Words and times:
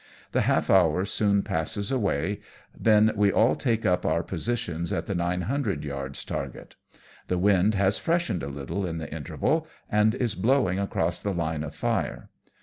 The 0.31 0.41
half 0.41 0.71
hour 0.71 1.05
soon 1.05 1.43
passes 1.43 1.91
away, 1.91 2.39
then 2.75 3.11
we 3.15 3.31
all 3.31 3.55
take 3.55 3.85
up 3.85 4.03
our 4.03 4.23
positions 4.23 4.91
at 4.91 5.05
the 5.05 5.13
nine 5.13 5.41
hundred 5.41 5.83
yards 5.83 6.25
target. 6.25 6.73
The 7.27 7.37
wind 7.37 7.75
has 7.75 7.99
freshened 7.99 8.41
a 8.41 8.47
little 8.47 8.83
in 8.87 8.97
the 8.97 9.13
interval, 9.13 9.67
and 9.91 10.15
is 10.15 10.33
blowing 10.33 10.79
across 10.79 11.19
the 11.21 11.35
line 11.35 11.61
of 11.61 11.75
fire. 11.75 12.29